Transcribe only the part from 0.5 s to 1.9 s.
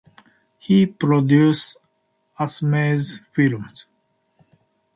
He produced